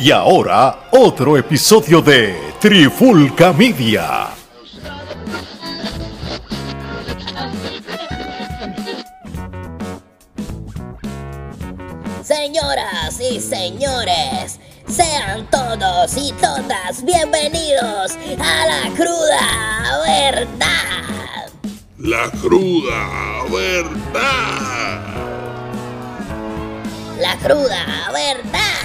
[0.00, 4.28] Y ahora, otro episodio de Trifulca Media.
[12.22, 14.58] Señoras y señores,
[14.88, 21.50] sean todos y todas bienvenidos a la cruda verdad.
[21.98, 25.00] La cruda verdad.
[27.18, 28.79] La cruda verdad.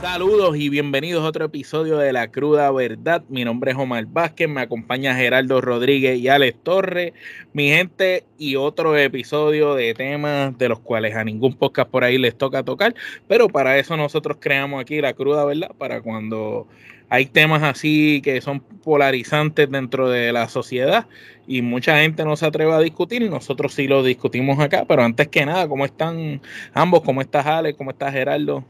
[0.00, 3.24] Saludos y bienvenidos a otro episodio de La Cruda Verdad.
[3.28, 7.14] Mi nombre es Omar Vázquez, me acompaña Geraldo Rodríguez y Alex Torres,
[7.52, 12.16] mi gente, y otro episodio de temas de los cuales a ningún podcast por ahí
[12.16, 12.94] les toca tocar,
[13.26, 16.68] pero para eso nosotros creamos aquí La Cruda Verdad, para cuando
[17.08, 21.06] hay temas así que son polarizantes dentro de la sociedad
[21.48, 25.26] y mucha gente no se atreve a discutir, nosotros sí lo discutimos acá, pero antes
[25.26, 26.40] que nada, ¿cómo están
[26.72, 27.02] ambos?
[27.02, 27.76] ¿Cómo estás Alex?
[27.76, 28.64] ¿Cómo estás Geraldo?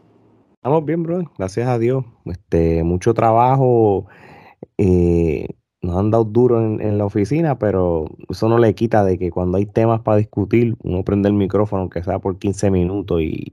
[0.58, 1.22] Estamos bien, bro.
[1.38, 2.04] Gracias a Dios.
[2.24, 4.08] Este, mucho trabajo.
[4.76, 5.46] Eh,
[5.80, 9.58] nos han dado duro en, la oficina, pero eso no le quita de que cuando
[9.58, 13.52] hay temas para discutir, uno prende el micrófono, aunque sea por 15 minutos, y,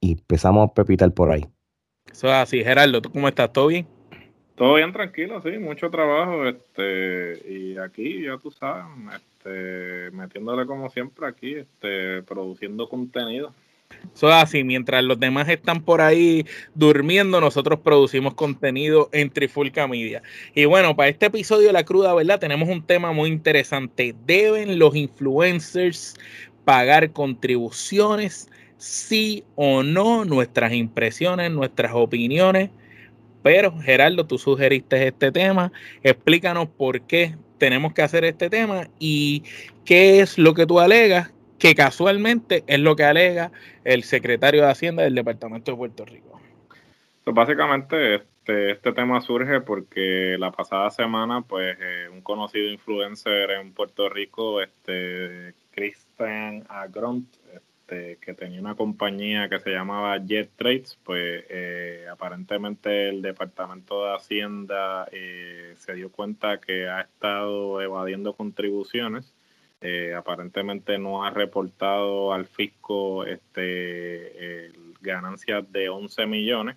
[0.00, 1.44] empezamos a pepitar por ahí.
[2.10, 2.62] Eso es así.
[2.62, 3.52] Gerardo, ¿tú cómo estás?
[3.52, 3.88] ¿Todo bien?
[4.54, 8.84] Todo bien, tranquilo, sí, mucho trabajo, este, y aquí, ya tú sabes,
[9.16, 13.52] este, metiéndole como siempre aquí, este, produciendo contenido.
[14.14, 19.86] Eso es así, mientras los demás están por ahí durmiendo, nosotros producimos contenido en Trifulca
[19.86, 20.22] Media.
[20.54, 22.40] Y bueno, para este episodio de La Cruda, ¿verdad?
[22.40, 24.14] Tenemos un tema muy interesante.
[24.26, 26.14] ¿Deben los influencers
[26.64, 28.48] pagar contribuciones?
[28.76, 32.70] Sí o no, nuestras impresiones, nuestras opiniones.
[33.42, 35.72] Pero Gerardo, tú sugeriste este tema.
[36.02, 39.44] Explícanos por qué tenemos que hacer este tema y
[39.84, 43.52] qué es lo que tú alegas que casualmente es lo que alega
[43.84, 46.40] el secretario de Hacienda del Departamento de Puerto Rico.
[47.24, 53.72] Básicamente este, este tema surge porque la pasada semana, pues eh, un conocido influencer en
[53.74, 60.98] Puerto Rico, este Christian Agront, este, que tenía una compañía que se llamaba Jet Trades,
[61.04, 68.32] pues eh, aparentemente el Departamento de Hacienda eh, se dio cuenta que ha estado evadiendo
[68.32, 69.32] contribuciones
[69.82, 74.70] eh, aparentemente no ha reportado al fisco este,
[75.00, 76.76] ganancias de 11 millones.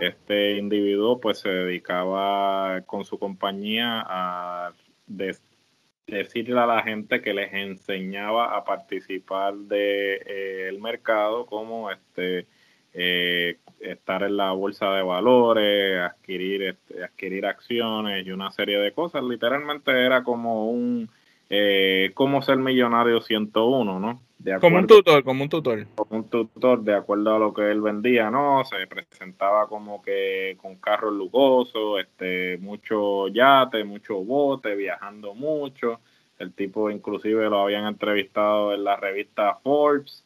[0.00, 4.72] Este individuo pues se dedicaba con su compañía a
[5.06, 12.46] decirle a la gente que les enseñaba a participar del de, eh, mercado como este
[12.92, 18.92] eh, estar en la bolsa de valores, adquirir, este, adquirir acciones y una serie de
[18.92, 19.24] cosas.
[19.24, 21.10] Literalmente era como un
[21.50, 24.20] eh, cómo ser millonario 101, ¿no?
[24.60, 25.86] como un tutor, como un tutor.
[25.94, 28.62] Como un tutor, de acuerdo a lo que él vendía, ¿no?
[28.64, 36.00] Se presentaba como que con carros lujosos, este, mucho yate, mucho bote, viajando mucho.
[36.38, 40.24] El tipo inclusive lo habían entrevistado en la revista Forbes,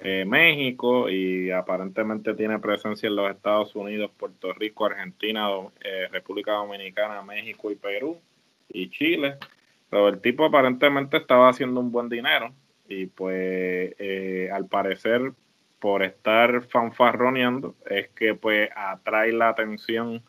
[0.00, 5.48] eh, México, y aparentemente tiene presencia en los Estados Unidos, Puerto Rico, Argentina,
[5.84, 8.18] eh, República Dominicana, México y Perú
[8.68, 9.36] y Chile.
[9.90, 12.54] Pero el tipo aparentemente estaba haciendo un buen dinero
[12.88, 15.32] y pues eh, al parecer
[15.78, 20.22] por estar fanfarroneando es que pues atrae la atención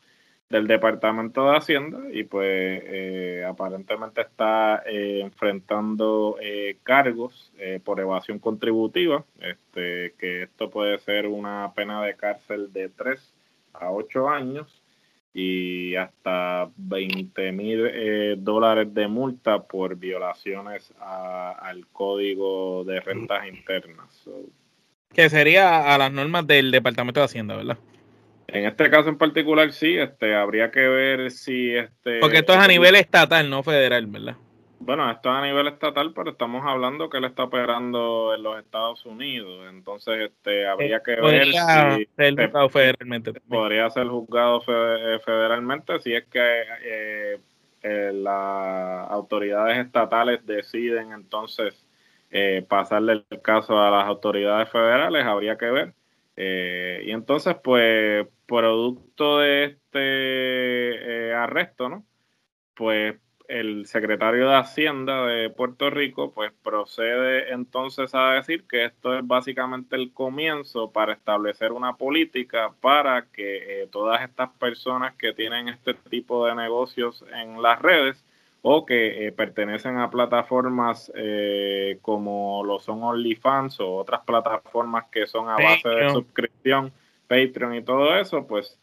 [0.50, 6.38] del Departamento de Hacienda y pues eh, aparentemente está eh, enfrentando
[6.84, 13.34] cargos por evasión contributiva, este, que esto puede ser una pena de cárcel de 3
[13.74, 14.81] a 8 años
[15.34, 24.30] y hasta 20 mil eh, dólares de multa por violaciones al código de rentas internas.
[25.14, 27.78] Que sería a las normas del Departamento de Hacienda, ¿verdad?
[28.48, 32.20] En este caso en particular sí, este, habría que ver si este...
[32.20, 34.36] Porque esto es a nivel estatal, no federal, ¿verdad?
[34.84, 38.58] Bueno, esto es a nivel estatal, pero estamos hablando que él está operando en los
[38.58, 39.68] Estados Unidos.
[39.70, 41.52] Entonces, este, habría que ver si
[42.16, 43.34] ser juzgado federalmente.
[43.48, 47.40] Podría ser juzgado eh, federalmente si es que eh,
[47.84, 51.86] eh, las autoridades estatales deciden entonces
[52.68, 55.26] pasarle el caso a las autoridades federales.
[55.26, 55.94] Habría que ver.
[57.06, 62.04] y entonces, pues, producto de este arresto, ¿no?
[62.74, 63.16] Pues
[63.52, 69.28] el secretario de Hacienda de Puerto Rico pues procede entonces a decir que esto es
[69.28, 75.68] básicamente el comienzo para establecer una política para que eh, todas estas personas que tienen
[75.68, 78.24] este tipo de negocios en las redes
[78.62, 85.28] o que eh, pertenecen a plataformas eh, como lo son OnlyFans o otras plataformas que
[85.28, 86.94] son a base de suscripción,
[87.28, 88.80] Patreon y todo eso, pues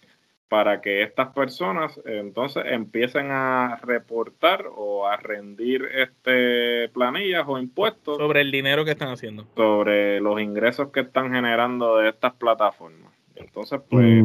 [0.49, 8.17] para que estas personas entonces empiecen a reportar o a rendir este planillas o impuestos
[8.17, 13.13] sobre el dinero que están haciendo, sobre los ingresos que están generando de estas plataformas.
[13.37, 14.25] Entonces, pues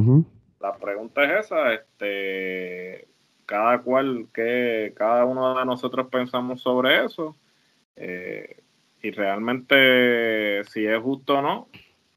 [0.61, 3.07] la pregunta es esa, este
[3.45, 7.35] cada cual que cada uno de nosotros pensamos sobre eso
[7.97, 8.61] eh,
[9.01, 11.67] y realmente si es justo o no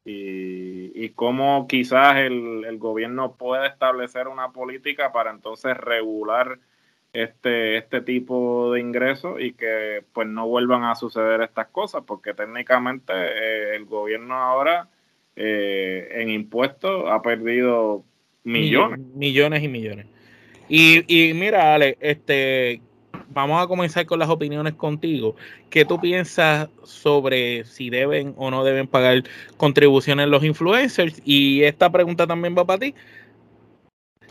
[0.07, 6.61] y, y cómo quizás el, el, gobierno puede establecer una política para entonces regular
[7.13, 12.35] este, este tipo de ingresos y que pues no vuelvan a suceder estas cosas, porque
[12.35, 14.89] técnicamente eh, el gobierno ahora
[15.35, 18.05] eh, en impuestos ha perdido
[18.45, 19.01] millones.
[19.13, 20.07] Millones y millones.
[20.69, 22.81] Y, y mira, Ale, este,
[23.37, 25.37] vamos a comenzar con las opiniones contigo.
[25.69, 29.25] ¿Qué tú piensas sobre si deben o no deben pagar
[29.59, 31.21] contribuciones los influencers?
[31.23, 32.95] Y esta pregunta también va para ti.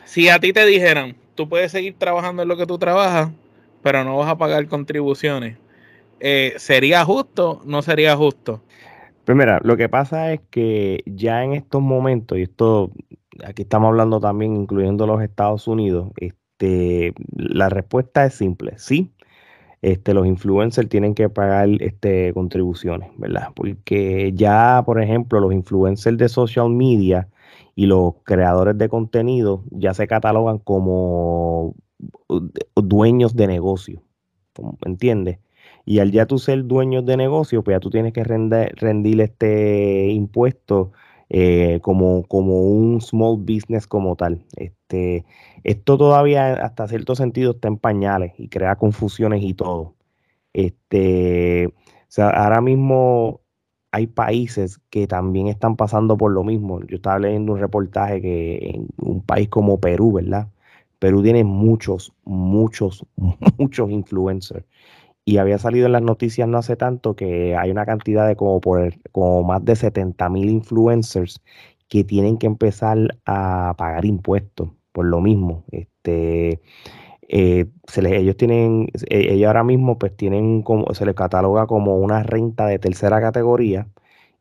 [0.05, 3.29] Si a ti te dijeran, tú puedes seguir trabajando en lo que tú trabajas,
[3.83, 5.57] pero no vas a pagar contribuciones,
[6.19, 7.61] eh, ¿sería justo?
[7.63, 8.63] ¿No sería justo?
[9.23, 12.91] Pues mira, lo que pasa es que ya en estos momentos, y esto
[13.45, 16.09] aquí estamos hablando también incluyendo los Estados Unidos,
[16.59, 19.11] la respuesta es simple, sí.
[19.81, 23.49] Este, los influencers tienen que pagar este, contribuciones, ¿verdad?
[23.55, 27.29] Porque ya, por ejemplo, los influencers de social media
[27.75, 31.75] y los creadores de contenido ya se catalogan como
[32.75, 34.01] dueños de negocio,
[34.85, 35.39] ¿entiendes?
[35.85, 39.21] Y al ya tú ser dueño de negocio, pues ya tú tienes que rendir, rendir
[39.21, 40.91] este impuesto
[41.29, 44.45] eh, como, como un small business como tal.
[44.57, 45.25] Este,
[45.63, 49.95] esto todavía hasta cierto sentido está en pañales y crea confusiones y todo.
[50.53, 51.71] Este, o
[52.07, 53.41] sea, ahora mismo
[53.91, 56.81] hay países que también están pasando por lo mismo.
[56.85, 60.49] Yo estaba leyendo un reportaje que en un país como Perú, ¿verdad?
[60.99, 63.05] Perú tiene muchos, muchos,
[63.57, 64.65] muchos influencers
[65.25, 68.61] y había salido en las noticias no hace tanto que hay una cantidad de como,
[68.61, 71.41] por como más de 70 mil influencers
[71.89, 75.65] que tienen que empezar a pagar impuestos por lo mismo.
[75.71, 76.61] Este,
[77.29, 81.67] eh, se les, ellos tienen, e, ellos ahora mismo pues tienen como, se les cataloga
[81.67, 83.87] como una renta de tercera categoría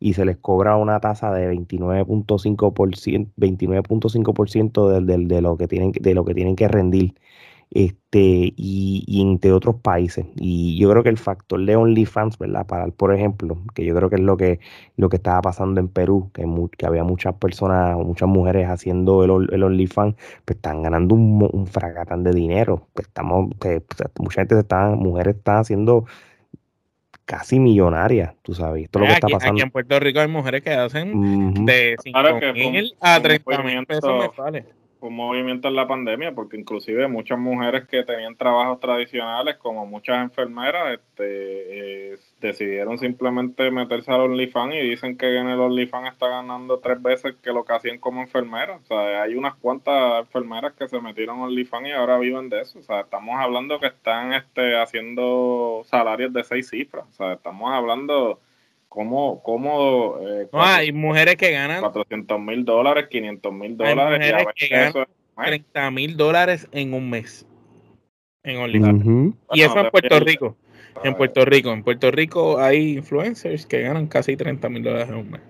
[0.00, 5.92] y se les cobra una tasa de 29.5%, 29.5% de, de, de, lo que tienen,
[5.92, 7.14] de lo que tienen que rendir
[7.70, 10.26] este, y, y, entre otros países.
[10.36, 12.66] Y yo creo que el factor de OnlyFans, ¿verdad?
[12.66, 14.60] Para, por ejemplo, que yo creo que es lo que,
[14.96, 16.44] lo que estaba pasando en Perú, que,
[16.76, 20.14] que había muchas personas, muchas mujeres haciendo el, el OnlyFans,
[20.44, 22.86] pues están ganando un, un fracatán de dinero.
[22.92, 26.04] Pues estamos, que, pues, mucha gente está, mujeres están haciendo
[27.24, 28.84] casi millonarias, tú sabes.
[28.84, 29.54] Esto es lo que está pasando.
[29.54, 32.18] Aquí en Puerto Rico hay mujeres que hacen de 5
[32.54, 34.66] mil a 30 mil pesos mensuales
[35.08, 40.22] un movimiento en la pandemia, porque inclusive muchas mujeres que tenían trabajos tradicionales, como muchas
[40.22, 46.28] enfermeras, este, eh, decidieron simplemente meterse al OnlyFans y dicen que en el OnlyFans está
[46.28, 48.80] ganando tres veces que lo que hacían como enfermeras.
[48.82, 52.60] O sea, hay unas cuantas enfermeras que se metieron al OnlyFans y ahora viven de
[52.60, 52.78] eso.
[52.78, 57.06] O sea, estamos hablando que están este, haciendo salarios de seis cifras.
[57.10, 58.40] O sea, estamos hablando
[58.94, 63.98] ¿Cómo, cómo eh, no, hay mujeres que ganan 400 mil dólares, 500 mil dólares.
[63.98, 67.44] Hay mujeres que ganan 30 mil dólares en un mes
[68.44, 69.34] en OnlyFans.
[69.52, 70.56] Y eso en Puerto Rico.
[71.02, 71.72] En Puerto Rico.
[71.72, 75.40] En Puerto Rico hay influencers que ganan casi 30 mil dólares en un mes.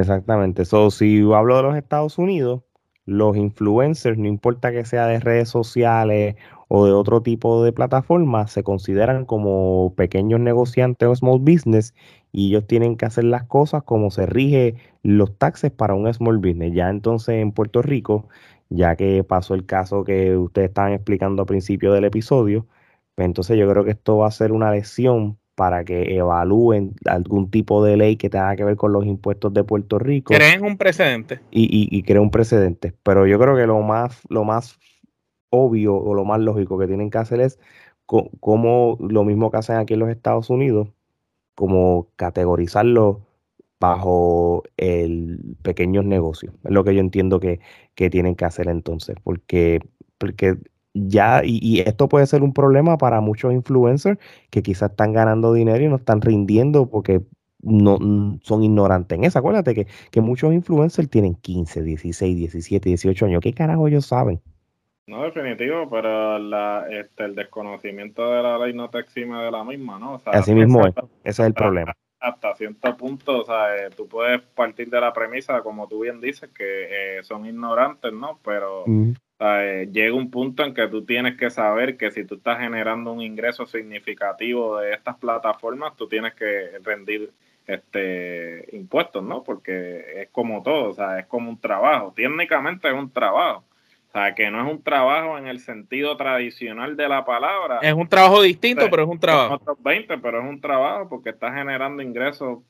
[0.00, 0.64] Exactamente.
[0.64, 2.62] So, si hablo de los Estados Unidos,
[3.04, 6.36] los influencers, no importa que sea de redes sociales
[6.68, 11.92] o de otro tipo de plataformas, se consideran como pequeños negociantes o small business
[12.34, 14.74] y ellos tienen que hacer las cosas como se rige
[15.04, 16.74] los taxes para un small business.
[16.74, 18.28] Ya entonces en Puerto Rico,
[18.70, 22.66] ya que pasó el caso que ustedes estaban explicando al principio del episodio,
[23.14, 27.52] pues entonces yo creo que esto va a ser una lección para que evalúen algún
[27.52, 30.34] tipo de ley que tenga que ver con los impuestos de Puerto Rico.
[30.34, 31.38] Creen un precedente.
[31.52, 32.94] Y, y, y creen un precedente.
[33.04, 34.80] Pero yo creo que lo más, lo más
[35.50, 37.60] obvio o lo más lógico que tienen que hacer es
[38.06, 40.88] como lo mismo que hacen aquí en los Estados Unidos,
[41.54, 43.22] como categorizarlo
[43.80, 46.54] bajo el pequeños negocios.
[46.64, 47.60] Es lo que yo entiendo que,
[47.94, 49.80] tienen que hacer entonces, porque,
[50.18, 50.58] porque
[50.94, 54.18] ya, y, esto puede ser un problema para muchos influencers
[54.50, 57.22] que quizás están ganando dinero y no están rindiendo porque
[57.60, 57.98] no
[58.42, 59.38] son ignorantes en eso.
[59.38, 63.40] Acuérdate que, que muchos influencers tienen 15, 16, 17, 18 años.
[63.42, 64.40] ¿Qué carajo ellos saben?
[65.06, 69.62] No, definitivo, pero la, este, el desconocimiento de la ley no te exime de la
[69.62, 70.20] misma, ¿no?
[70.24, 70.94] Así mismo es,
[71.24, 71.94] ese es el problema.
[72.20, 76.22] Hasta cierto punto, o sea, eh, tú puedes partir de la premisa, como tú bien
[76.22, 78.40] dices, que eh, son ignorantes, ¿no?
[78.42, 78.84] Pero
[79.40, 83.12] eh, llega un punto en que tú tienes que saber que si tú estás generando
[83.12, 87.30] un ingreso significativo de estas plataformas, tú tienes que rendir
[87.66, 89.42] este impuestos, ¿no?
[89.42, 92.14] Porque es como todo, o sea, es como un trabajo.
[92.16, 93.64] Técnicamente es un trabajo.
[94.14, 97.80] O sea, que no es un trabajo en el sentido tradicional de la palabra.
[97.82, 99.54] Es un trabajo distinto, pero es un trabajo.
[99.54, 102.60] Otros 20, pero es un trabajo porque está generando ingresos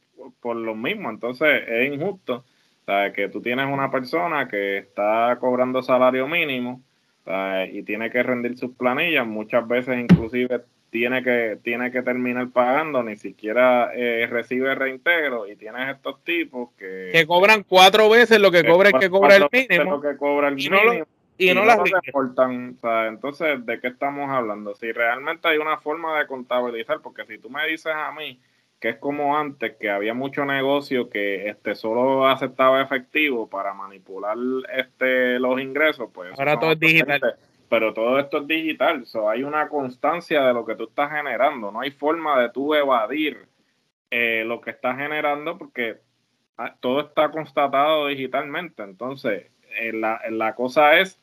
[0.40, 1.10] por lo mismo.
[1.10, 6.80] Entonces es injusto o sea, que tú tienes una persona que está cobrando salario mínimo
[7.70, 13.02] y tiene que rendir sus planillas, muchas veces inclusive tiene que, tiene que terminar pagando,
[13.02, 17.10] ni siquiera eh, recibe reintegro y tienes estos tipos que...
[17.12, 20.00] Que cobran cuatro veces lo que, cobra el que cobra el mínimo.
[20.00, 20.84] que cobra el y mínimo.
[20.84, 21.06] No lo,
[21.38, 22.76] y, no, las reportan.
[22.76, 24.74] O sea, entonces, ¿de qué estamos hablando?
[24.74, 28.40] Si realmente hay una forma de contabilizar, porque si tú me dices a mí
[28.80, 34.36] que es como antes, que había mucho negocio que este solo aceptaba efectivo para manipular
[34.76, 37.20] este los ingresos, pues ahora todo es digital.
[37.70, 41.72] Pero todo esto es digital, so, hay una constancia de lo que tú estás generando,
[41.72, 43.48] no hay forma de tú evadir
[44.10, 45.96] eh, lo que estás generando porque
[46.58, 48.82] ah, todo está constatado digitalmente.
[48.82, 49.50] Entonces,
[49.80, 51.20] eh, la, la, cosa es,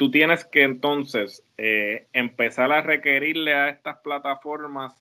[0.00, 4.94] tú tienes que entonces eh, empezar a requerirle a estas plataformas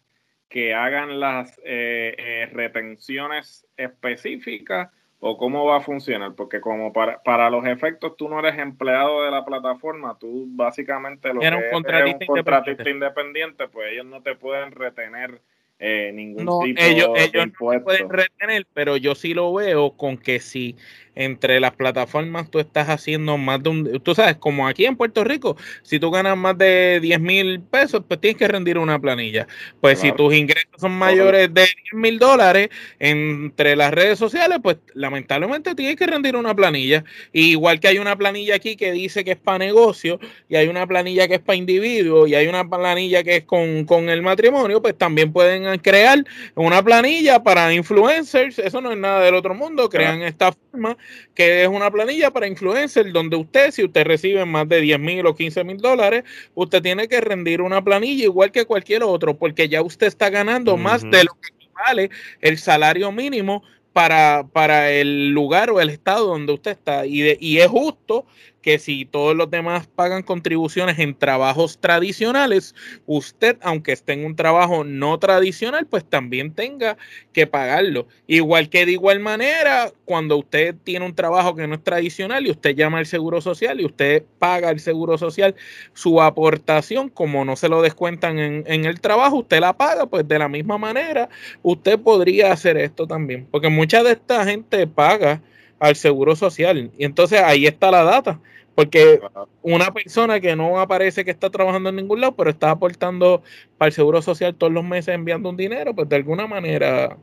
[0.49, 4.89] que hagan las eh, eh, retenciones específicas
[5.21, 9.23] o cómo va a funcionar, porque como para, para los efectos tú no eres empleado
[9.23, 13.69] de la plataforma, tú básicamente lo que un contratista, un contratista independiente.
[13.69, 15.41] pues ellos no te pueden retener
[15.79, 20.17] eh, ningún tipo ellos, de ellos no pueden retener, pero yo sí lo veo con
[20.17, 20.75] que si
[21.19, 25.25] entre las plataformas tú estás haciendo más de un, tú sabes, como aquí en Puerto
[25.25, 29.45] Rico, si tú ganas más de 10 mil pesos, pues tienes que rendir una planilla.
[29.81, 32.69] Pues si tus ingresos son mayores de 10 mil dólares
[32.99, 37.03] entre las redes sociales, pues lamentablemente tienes que rendir una planilla.
[37.33, 40.87] igual que hay una planilla aquí que dice que es para negocio y hay una
[40.87, 44.81] planilla que es para individuo y hay una planilla que es con, con el matrimonio,
[44.81, 46.23] pues también pueden crear
[46.55, 48.59] una planilla para influencers.
[48.59, 49.89] Eso no es nada del otro mundo.
[49.89, 50.97] Crean esta forma
[51.33, 55.25] que es una planilla para influencers, donde usted, si usted recibe más de 10 mil
[55.25, 56.23] o 15 mil dólares,
[56.55, 60.77] usted tiene que rendir una planilla igual que cualquier otro, porque ya usted está ganando
[60.77, 62.09] más de lo que vale
[62.41, 67.05] el salario mínimo para, para el lugar o el estado donde usted está.
[67.05, 68.25] Y, y es justo
[68.61, 72.75] que si todos los demás pagan contribuciones en trabajos tradicionales,
[73.05, 76.97] usted, aunque esté en un trabajo no tradicional, pues también tenga
[77.33, 78.07] que pagarlo.
[78.27, 82.51] Igual que de igual manera, cuando usted tiene un trabajo que no es tradicional y
[82.51, 85.55] usted llama al seguro social y usted paga el seguro social,
[85.93, 90.27] su aportación, como no se lo descuentan en, en el trabajo, usted la paga, pues
[90.27, 91.29] de la misma manera,
[91.61, 95.41] usted podría hacer esto también, porque mucha de esta gente paga
[95.79, 96.91] al seguro social.
[96.97, 98.39] Y entonces ahí está la data.
[98.75, 99.19] Porque
[99.61, 103.43] una persona que no aparece que está trabajando en ningún lado, pero está aportando
[103.77, 107.17] para el seguro social todos los meses enviando un dinero, pues de alguna manera.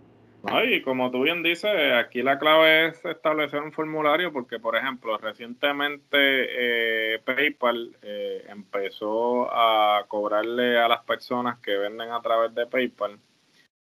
[0.69, 5.17] y como tú bien dices, aquí la clave es establecer un formulario, porque, por ejemplo,
[5.17, 12.67] recientemente eh, PayPal eh, empezó a cobrarle a las personas que venden a través de
[12.67, 13.19] PayPal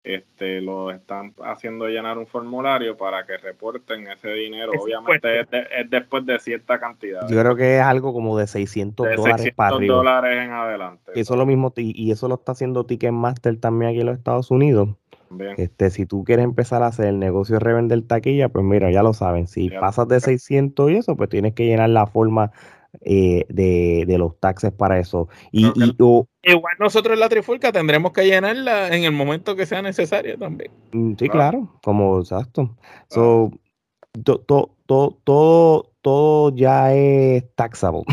[0.03, 4.74] este, lo están haciendo llenar un formulario para que reporten ese dinero.
[4.79, 7.27] Obviamente es, después de cierta cantidad.
[7.29, 9.95] Yo creo que es algo como de 600 dólares para arriba.
[9.95, 11.12] dólares en adelante.
[11.15, 14.51] Y eso, lo mismo, y eso lo está haciendo Ticketmaster también aquí en los Estados
[14.51, 14.89] Unidos.
[15.57, 19.03] Este, si tú quieres empezar a hacer el negocio de revender taquilla, pues mira, ya
[19.03, 19.48] lo saben.
[19.48, 22.51] Si pasas de 600 y eso, pues tienes que llenar la forma
[23.01, 25.27] eh, de, de, los taxes para eso.
[25.51, 25.65] Y,
[26.45, 30.71] Igual nosotros en la trifulca tendremos que llenarla en el momento que sea necesario también.
[30.91, 32.75] Mm, sí, claro, como exacto.
[33.09, 33.51] So,
[34.23, 34.75] todo,
[35.23, 38.03] todo, todo ya es taxable.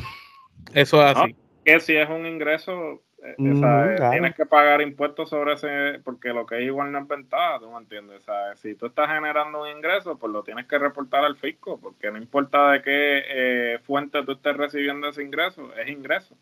[0.74, 1.36] Eso es así.
[1.64, 6.46] que si es un ingreso, eh, mm, tienes que pagar impuestos sobre ese, porque lo
[6.46, 8.24] que es igual no es ventaja, ¿tú me entiendes?
[8.56, 12.18] si tú estás generando un ingreso, pues lo tienes que reportar al fisco, porque no
[12.18, 16.36] importa de qué eh, fuente tú estés recibiendo ese ingreso, es ingreso.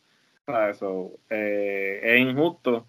[0.47, 2.87] Eso eh, es injusto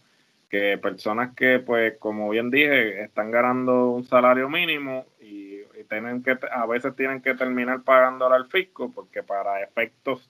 [0.50, 5.50] que personas que, pues, como bien dije, están ganando un salario mínimo y,
[5.90, 10.30] tienen que, a veces tienen que terminar pagándole al fisco, porque para efectos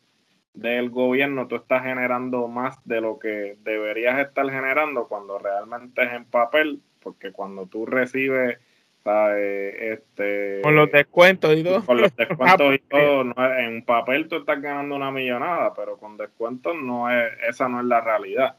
[0.54, 6.14] del gobierno tú estás generando más de lo que deberías estar generando cuando realmente es
[6.14, 8.58] en papel, porque cuando tú recibes
[9.06, 11.84] este, con los descuentos y todo.
[11.86, 13.24] Con los descuentos y todo,
[13.58, 17.86] en papel tú estás ganando una millonada, pero con descuentos no es, esa no es
[17.86, 18.58] la realidad.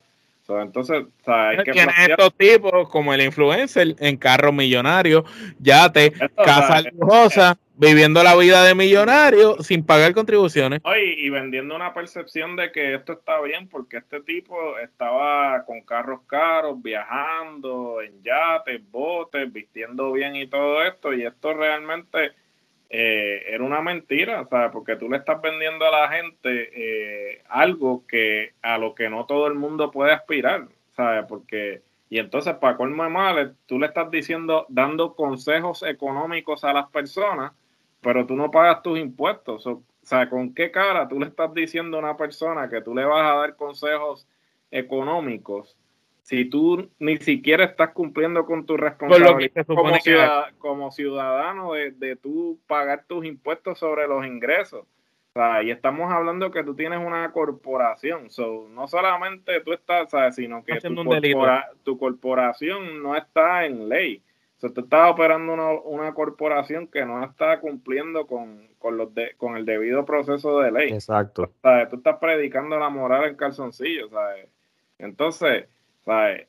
[0.58, 5.24] Entonces, o sea, hay que Tienes estos tipos como el influencer en carros millonarios,
[5.58, 10.80] yate, casa lujosa, viviendo la vida de millonario sin pagar contribuciones.
[11.16, 16.20] y vendiendo una percepción de que esto está bien porque este tipo estaba con carros
[16.26, 22.32] caros, viajando en yates, botes, vistiendo bien y todo esto, y esto realmente
[22.92, 24.70] eh, era una mentira, ¿sabes?
[24.72, 29.26] Porque tú le estás vendiendo a la gente eh, algo que a lo que no
[29.26, 30.66] todo el mundo puede aspirar,
[30.96, 31.24] ¿sabes?
[31.28, 36.72] Porque, y entonces, para colmo de males, tú le estás diciendo, dando consejos económicos a
[36.72, 37.52] las personas,
[38.00, 39.64] pero tú no pagas tus impuestos.
[39.68, 43.04] O, sea, ¿con qué cara tú le estás diciendo a una persona que tú le
[43.04, 44.26] vas a dar consejos
[44.72, 45.76] económicos
[46.30, 53.02] si tú ni siquiera estás cumpliendo con tu responsabilidad como, ciudadano de, de tú pagar
[53.08, 54.82] tus impuestos sobre los ingresos.
[54.82, 60.08] O sea, y estamos hablando que tú tienes una corporación, so, no solamente tú estás,
[60.36, 60.78] sino que
[61.82, 64.22] tu, corporación no está en ley.
[64.58, 69.56] O sea, tú estás operando una, corporación que no está cumpliendo con, con, los con
[69.56, 70.92] el debido proceso de ley.
[70.92, 71.42] Exacto.
[71.42, 74.48] O sea, tú estás predicando la moral en calzoncillo, ¿sabes?
[74.96, 75.66] Entonces,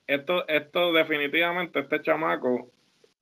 [0.07, 2.71] esto, esto definitivamente, este chamaco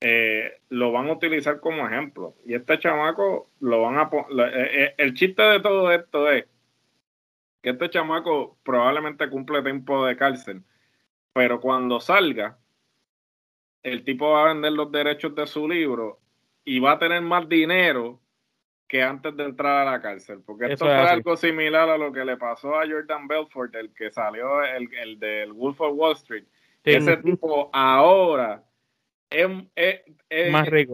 [0.00, 2.34] eh, lo van a utilizar como ejemplo.
[2.46, 4.10] Y este chamaco lo van a
[4.54, 6.46] eh, eh, El chiste de todo esto es
[7.62, 10.62] que este chamaco probablemente cumple tiempo de cárcel,
[11.34, 12.58] pero cuando salga,
[13.82, 16.20] el tipo va a vender los derechos de su libro
[16.64, 18.20] y va a tener más dinero
[18.90, 22.24] que antes de entrar a la cárcel, porque esto fue algo similar a lo que
[22.24, 26.42] le pasó a Jordan Belfort, el que salió, el, el del Wolf of Wall Street.
[26.82, 28.64] Ese tipo ahora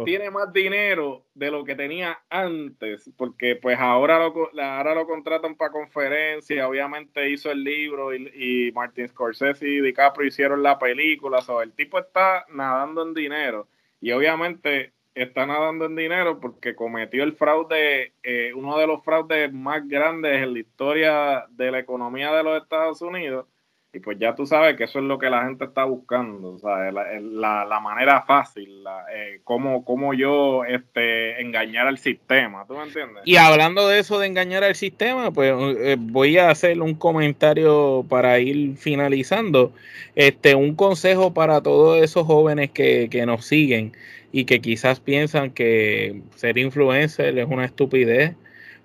[0.05, 5.55] tiene más dinero de lo que tenía antes, porque pues ahora lo, ahora lo contratan
[5.55, 11.39] para conferencias, obviamente hizo el libro y, y Martin Scorsese y DiCaprio hicieron la película,
[11.49, 13.69] o el tipo está nadando en dinero
[14.03, 19.53] y obviamente está nadando en dinero porque cometió el fraude, eh, uno de los fraudes
[19.53, 23.47] más grandes en la historia de la economía de los Estados Unidos.
[23.95, 26.59] Y pues ya tú sabes que eso es lo que la gente está buscando, o
[26.59, 32.83] sea, la, la, manera fácil, la, eh, cómo, yo este, engañar al sistema, ¿tú me
[32.83, 33.23] entiendes?
[33.25, 38.05] Y hablando de eso de engañar al sistema, pues eh, voy a hacer un comentario
[38.07, 39.73] para ir finalizando,
[40.15, 43.95] este, un consejo para todos esos jóvenes que, que nos siguen
[44.37, 48.35] y que quizás piensan que ser influencer es una estupidez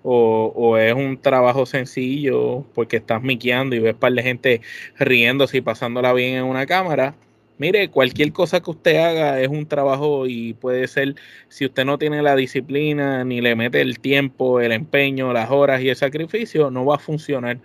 [0.02, 4.60] o, es un trabajo sencillo porque estás miqueando y ves par de gente
[4.98, 7.14] riéndose y pasándola bien en una cámara.
[7.58, 11.16] Mire, cualquier cosa que usted haga es un trabajo y puede ser,
[11.50, 15.82] si usted no tiene la disciplina, ni le mete el tiempo, el empeño, las horas
[15.82, 17.58] y el sacrificio, no va a funcionar.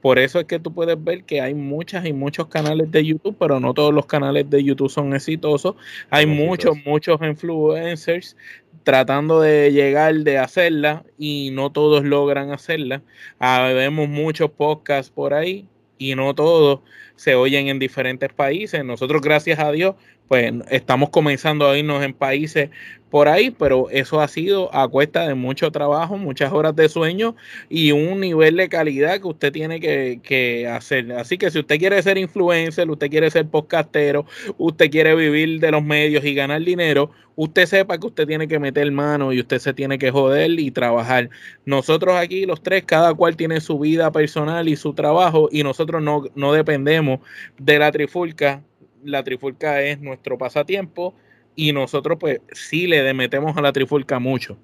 [0.00, 3.36] Por eso es que tú puedes ver que hay muchas y muchos canales de YouTube,
[3.38, 5.74] pero no todos los canales de YouTube son exitosos.
[6.10, 8.36] Hay muchos, muchos influencers
[8.84, 13.02] tratando de llegar, de hacerla, y no todos logran hacerla.
[13.40, 16.80] Ah, vemos muchos podcasts por ahí y no todos
[17.16, 18.84] se oyen en diferentes países.
[18.84, 19.96] Nosotros, gracias a Dios,
[20.28, 22.70] pues estamos comenzando a irnos en países
[23.16, 27.34] por ahí, pero eso ha sido a cuesta de mucho trabajo, muchas horas de sueño
[27.70, 31.10] y un nivel de calidad que usted tiene que, hacer.
[31.12, 34.26] Así que si usted quiere ser influencer, usted quiere ser podcastero,
[34.58, 38.58] usted quiere vivir de los medios y ganar dinero, usted sepa que usted tiene que
[38.58, 41.30] meter mano y usted se tiene que joder y trabajar.
[41.64, 46.02] Nosotros aquí, los tres, cada cual tiene su vida personal y su trabajo y nosotros
[46.02, 47.20] no, no dependemos
[47.56, 48.62] de la trifulca
[49.04, 51.14] la trifulca es nuestro pasatiempo
[51.56, 54.56] y nosotros pues sí le metemos a la trifulca mucho.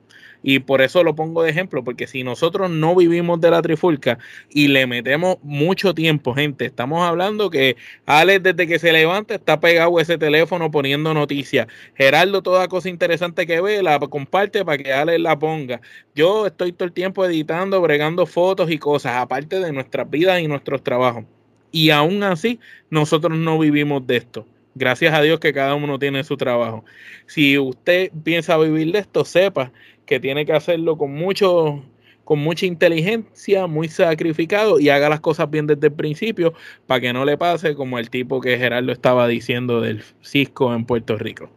[0.43, 4.19] Y por eso lo pongo de ejemplo, porque si nosotros no vivimos de la trifulca
[4.51, 7.77] y le metemos mucho tiempo, gente, estamos hablando que
[8.07, 11.69] Alex desde que se levanta está pegado ese teléfono poniendo noticias.
[11.95, 15.81] Gerardo, toda cosa interesante que ve, la comparte para que Alex la ponga.
[16.15, 20.49] Yo estoy todo el tiempo editando, bregando fotos y cosas, aparte de nuestras vidas y
[20.49, 21.25] nuestros trabajos.
[21.71, 22.59] Y aún así,
[22.91, 24.47] nosotros no vivimos de esto.
[24.75, 26.85] Gracias a Dios que cada uno tiene su trabajo.
[27.27, 29.73] Si usted piensa vivir de esto, sepa
[30.07, 31.83] que tiene que hacerlo con mucho
[32.25, 36.55] con mucha inteligencia, muy sacrificado y haga las cosas bien desde el principio
[36.87, 40.85] para que no le pase como el tipo que Gerardo estaba diciendo del Cisco en
[40.85, 41.51] Puerto Rico.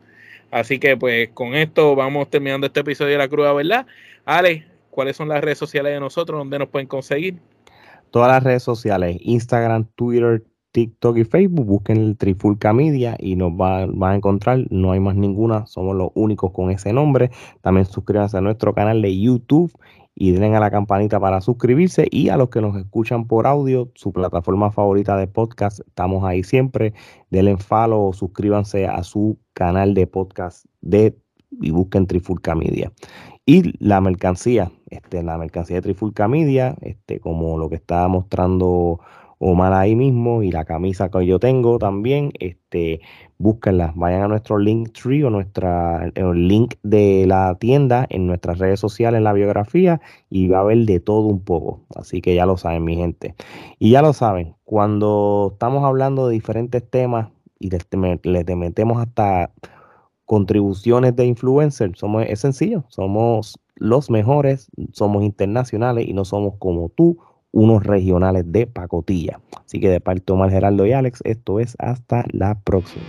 [0.50, 3.86] Así que pues con esto vamos terminando este episodio de La Cruda, ¿verdad?
[4.26, 7.36] Ale, ¿cuáles son las redes sociales de nosotros donde nos pueden conseguir?
[8.16, 10.42] todas las redes sociales, Instagram, Twitter,
[10.76, 15.16] TikTok y Facebook, busquen el Trifulca Media y nos van a encontrar, no hay más
[15.16, 17.32] ninguna, somos los únicos con ese nombre.
[17.62, 19.72] También suscríbanse a nuestro canal de YouTube
[20.16, 23.90] y den a la campanita para suscribirse y a los que nos escuchan por audio,
[23.96, 26.94] su plataforma favorita de podcast, estamos ahí siempre.
[27.30, 31.18] Denle follow o suscríbanse a su canal de podcast de
[31.62, 32.92] y busquen Trifulca Media.
[33.46, 39.00] Y la mercancía, este, la mercancía de Trifulca Media, este, como lo que está mostrando
[39.40, 43.02] Omar ahí mismo y la camisa que yo tengo también, este,
[43.38, 48.60] búsquenla, vayan a nuestro link tree o nuestra el link de la tienda en nuestras
[48.60, 51.82] redes sociales, en la biografía y va a haber de todo un poco.
[51.96, 53.36] Así que ya lo saben, mi gente.
[53.80, 57.88] Y ya lo saben, cuando estamos hablando de diferentes temas y les,
[58.24, 59.52] les metemos hasta
[60.26, 66.90] contribuciones de influencers, somos, es sencillo, somos los mejores, somos internacionales y no somos como
[66.90, 67.20] tú,
[67.56, 69.40] unos regionales de pacotilla.
[69.66, 73.06] Así que de parte de Omar Geraldo y Alex, esto es hasta la próxima.